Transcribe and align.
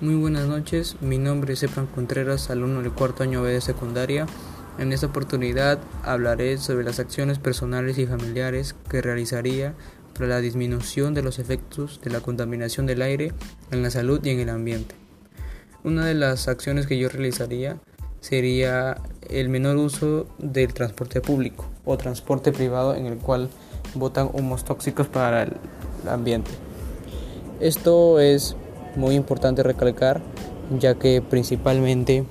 Muy 0.00 0.14
buenas 0.14 0.46
noches, 0.46 0.94
mi 1.00 1.18
nombre 1.18 1.54
es 1.54 1.64
Efran 1.64 1.88
Contreras, 1.88 2.50
alumno 2.50 2.82
del 2.82 2.92
cuarto 2.92 3.24
año 3.24 3.42
B 3.42 3.50
de 3.50 3.60
secundaria. 3.60 4.26
En 4.78 4.92
esta 4.92 5.08
oportunidad 5.08 5.80
hablaré 6.04 6.56
sobre 6.58 6.84
las 6.84 7.00
acciones 7.00 7.40
personales 7.40 7.98
y 7.98 8.06
familiares 8.06 8.76
que 8.88 9.02
realizaría 9.02 9.74
para 10.14 10.28
la 10.28 10.40
disminución 10.40 11.14
de 11.14 11.22
los 11.22 11.40
efectos 11.40 12.00
de 12.00 12.10
la 12.10 12.20
contaminación 12.20 12.86
del 12.86 13.02
aire 13.02 13.32
en 13.72 13.82
la 13.82 13.90
salud 13.90 14.24
y 14.24 14.30
en 14.30 14.38
el 14.38 14.50
ambiente. 14.50 14.94
Una 15.82 16.06
de 16.06 16.14
las 16.14 16.46
acciones 16.46 16.86
que 16.86 16.96
yo 16.96 17.08
realizaría 17.08 17.80
sería 18.20 18.98
el 19.28 19.48
menor 19.48 19.78
uso 19.78 20.28
del 20.38 20.74
transporte 20.74 21.20
público 21.20 21.68
o 21.84 21.98
transporte 21.98 22.52
privado 22.52 22.94
en 22.94 23.06
el 23.06 23.18
cual 23.18 23.50
botan 23.94 24.30
humos 24.32 24.64
tóxicos 24.64 25.08
para 25.08 25.42
el 25.42 25.54
ambiente. 26.08 26.52
Esto 27.58 28.20
es 28.20 28.54
muy 28.96 29.14
importante 29.14 29.62
recalcar 29.62 30.20
ya 30.78 30.94
que 30.94 31.22
principalmente 31.22 32.24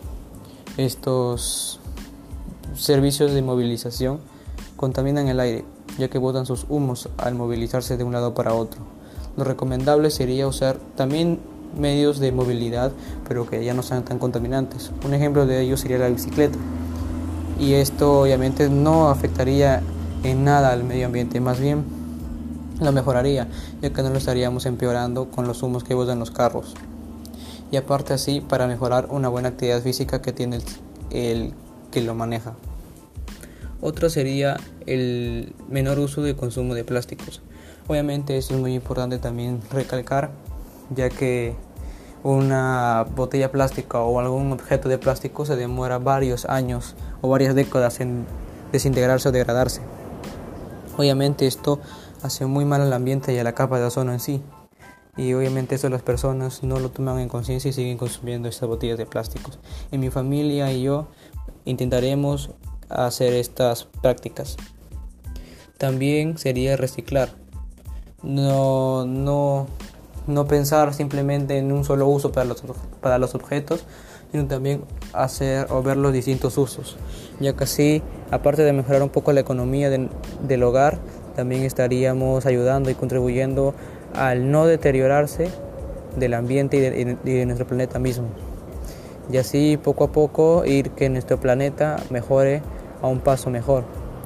estos 0.77 1.79
servicios 2.75 3.31
de 3.33 3.41
movilización 3.41 4.19
contaminan 4.75 5.27
el 5.27 5.39
aire 5.39 5.65
ya 5.97 6.09
que 6.09 6.19
botan 6.19 6.45
sus 6.45 6.65
humos 6.69 7.09
al 7.17 7.33
movilizarse 7.33 7.97
de 7.97 8.03
un 8.03 8.13
lado 8.13 8.35
para 8.35 8.53
otro. 8.53 8.81
Lo 9.35 9.43
recomendable 9.43 10.11
sería 10.11 10.47
usar 10.47 10.77
también 10.95 11.39
medios 11.77 12.19
de 12.19 12.31
movilidad 12.31 12.91
pero 13.27 13.47
que 13.47 13.63
ya 13.65 13.73
no 13.73 13.81
sean 13.81 14.05
tan 14.05 14.19
contaminantes. 14.19 14.91
Un 15.05 15.13
ejemplo 15.13 15.45
de 15.45 15.61
ello 15.61 15.77
sería 15.77 15.97
la 15.97 16.09
bicicleta 16.09 16.57
y 17.59 17.73
esto 17.73 18.21
obviamente 18.21 18.69
no 18.69 19.09
afectaría 19.09 19.81
en 20.23 20.43
nada 20.43 20.71
al 20.71 20.83
medio 20.83 21.07
ambiente, 21.07 21.39
más 21.39 21.59
bien 21.59 21.96
lo 22.79 22.91
mejoraría, 22.91 23.47
ya 23.81 23.91
que 23.91 24.03
no 24.03 24.09
lo 24.09 24.17
estaríamos 24.17 24.65
empeorando 24.65 25.29
con 25.29 25.47
los 25.47 25.63
humos 25.63 25.83
que 25.83 25.93
botan 25.93 26.19
los 26.19 26.31
carros. 26.31 26.75
Y 27.71 27.77
aparte 27.77 28.13
así, 28.13 28.41
para 28.41 28.67
mejorar 28.67 29.07
una 29.09 29.29
buena 29.29 29.49
actividad 29.49 29.81
física 29.81 30.21
que 30.21 30.31
tiene 30.31 30.59
el, 31.11 31.53
que 31.91 32.01
lo 32.01 32.15
maneja. 32.15 32.53
Otro 33.81 34.09
sería 34.09 34.57
el 34.85 35.53
menor 35.69 35.99
uso 35.99 36.21
de 36.21 36.35
consumo 36.35 36.73
de 36.73 36.83
plásticos. 36.83 37.41
Obviamente 37.87 38.37
eso 38.37 38.55
es 38.55 38.59
muy 38.59 38.73
importante 38.73 39.17
también 39.17 39.61
recalcar, 39.71 40.31
ya 40.95 41.09
que 41.09 41.55
una 42.23 43.05
botella 43.15 43.51
plástica 43.51 43.99
o 43.99 44.19
algún 44.19 44.51
objeto 44.51 44.89
de 44.89 44.97
plástico 44.97 45.45
se 45.45 45.55
demora 45.55 45.97
varios 45.99 46.45
años 46.45 46.95
o 47.21 47.29
varias 47.29 47.55
décadas 47.55 47.99
en 47.99 48.25
desintegrarse 48.71 49.29
o 49.29 49.31
degradarse. 49.31 49.81
Obviamente 50.97 51.45
esto 51.45 51.79
hace 52.21 52.45
muy 52.45 52.65
mal 52.65 52.81
al 52.81 52.93
ambiente 52.93 53.33
y 53.33 53.37
a 53.37 53.43
la 53.43 53.53
capa 53.53 53.79
de 53.79 53.85
ozono 53.85 54.13
en 54.13 54.19
sí. 54.19 54.41
Y 55.17 55.33
obviamente 55.33 55.75
eso 55.75 55.89
las 55.89 56.03
personas 56.03 56.63
no 56.63 56.79
lo 56.79 56.89
toman 56.89 57.19
en 57.19 57.27
conciencia 57.27 57.69
y 57.69 57.73
siguen 57.73 57.97
consumiendo 57.97 58.47
estas 58.47 58.69
botellas 58.69 58.97
de 58.97 59.05
plásticos. 59.05 59.59
En 59.91 59.99
mi 59.99 60.09
familia 60.09 60.71
y 60.71 60.83
yo 60.83 61.07
intentaremos 61.65 62.51
hacer 62.89 63.33
estas 63.33 63.85
prácticas. 63.85 64.57
También 65.77 66.37
sería 66.37 66.77
reciclar. 66.77 67.29
No, 68.21 69.05
no, 69.05 69.67
no 70.27 70.47
pensar 70.47 70.93
simplemente 70.93 71.57
en 71.57 71.71
un 71.71 71.83
solo 71.83 72.07
uso 72.07 72.31
para 72.31 72.45
los, 72.45 72.63
para 73.01 73.17
los 73.17 73.33
objetos, 73.35 73.85
sino 74.31 74.45
también 74.45 74.83
hacer 75.13 75.67
o 75.71 75.81
ver 75.81 75.97
los 75.97 76.13
distintos 76.13 76.57
usos, 76.57 76.97
ya 77.39 77.53
que 77.53 77.63
así, 77.63 78.03
aparte 78.31 78.63
de 78.63 78.73
mejorar 78.73 79.01
un 79.03 79.09
poco 79.09 79.31
la 79.31 79.39
economía 79.39 79.89
del 79.89 80.63
hogar, 80.63 80.99
también 81.37 81.61
estaríamos 81.61 82.47
ayudando 82.47 82.89
y 82.89 82.95
contribuyendo 82.95 83.75
al 84.15 84.49
no 84.49 84.65
deteriorarse 84.65 85.49
del 86.17 86.33
ambiente 86.33 86.77
y 86.77 86.81
de, 87.31 87.45
nuestro 87.45 87.67
planeta 87.67 87.99
mismo. 87.99 88.25
Y 89.31 89.37
así 89.37 89.77
poco 89.77 90.05
a 90.05 90.11
poco 90.11 90.65
ir 90.65 90.89
que 90.91 91.09
nuestro 91.09 91.39
planeta 91.39 91.97
mejore 92.09 92.63
a 93.03 93.07
un 93.07 93.19
paso 93.19 93.51
mejor 93.51 93.83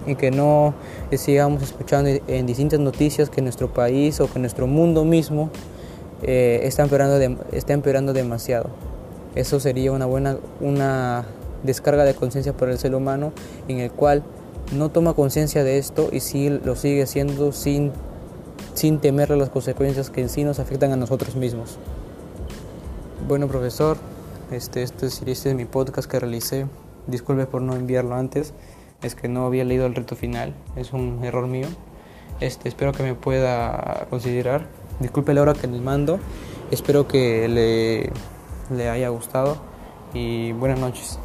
y 0.07 0.15
que 0.15 0.31
no 0.31 0.73
sigamos 1.11 1.61
escuchando 1.63 2.09
en 2.27 2.45
distintas 2.45 2.79
noticias 2.79 3.29
que 3.29 3.41
nuestro 3.41 3.73
país 3.73 4.21
o 4.21 4.31
que 4.31 4.39
nuestro 4.39 4.65
mundo 4.65 5.03
mismo 5.03 5.49
eh, 6.23 6.61
está, 6.63 6.83
empeorando 6.83 7.43
está 7.51 7.73
empeorando 7.73 8.13
demasiado. 8.13 8.69
Eso 9.35 9.59
sería 9.59 9.91
una 9.91 10.05
buena 10.05 10.37
una 10.61 11.25
descarga 11.63 12.05
de 12.05 12.13
conciencia 12.13 12.53
para 12.53 12.71
el 12.71 12.77
ser 12.77 12.95
humano 12.95 13.33
en 13.67 13.79
el 13.79 13.91
cual 13.91 14.23
no 14.71 14.89
toma 14.89 15.13
conciencia 15.13 15.63
de 15.63 15.77
esto 15.77 16.09
y 16.11 16.19
sí 16.21 16.49
lo 16.49 16.75
sigue 16.75 17.03
haciendo 17.03 17.51
sin, 17.51 17.91
sin 18.73 18.99
temer 18.99 19.29
las 19.31 19.49
consecuencias 19.49 20.09
que 20.09 20.21
en 20.21 20.29
sí 20.29 20.43
nos 20.43 20.59
afectan 20.59 20.91
a 20.91 20.95
nosotros 20.95 21.35
mismos. 21.35 21.77
Bueno, 23.27 23.47
profesor, 23.47 23.97
este, 24.51 24.83
este, 24.83 25.07
este 25.07 25.31
es 25.31 25.55
mi 25.55 25.65
podcast 25.65 26.09
que 26.09 26.19
realicé. 26.19 26.67
Disculpe 27.07 27.45
por 27.45 27.61
no 27.61 27.75
enviarlo 27.75 28.15
antes, 28.15 28.53
es 29.01 29.15
que 29.15 29.27
no 29.27 29.45
había 29.45 29.63
leído 29.63 29.85
el 29.85 29.95
reto 29.95 30.15
final, 30.15 30.53
es 30.75 30.93
un 30.93 31.23
error 31.23 31.47
mío. 31.47 31.67
Este, 32.39 32.69
espero 32.69 32.91
que 32.91 33.03
me 33.03 33.15
pueda 33.15 34.07
considerar. 34.09 34.65
Disculpe 34.99 35.33
la 35.33 35.41
hora 35.41 35.53
que 35.53 35.67
les 35.67 35.81
mando, 35.81 36.19
espero 36.69 37.07
que 37.07 37.47
le, 37.47 38.11
le 38.75 38.89
haya 38.89 39.09
gustado 39.09 39.57
y 40.13 40.51
buenas 40.53 40.79
noches. 40.79 41.19